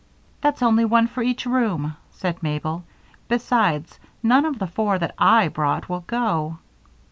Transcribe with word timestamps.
"That's 0.41 0.63
only 0.63 0.83
one 0.83 1.05
for 1.05 1.21
each 1.21 1.45
room," 1.45 1.95
said 2.09 2.41
Mabel. 2.41 2.85
"Besides, 3.27 3.99
none 4.23 4.45
of 4.45 4.57
the 4.57 4.65
four 4.65 4.97
that 4.97 5.13
I 5.19 5.47
brought 5.47 5.89
will 5.89 6.05
go." 6.07 6.57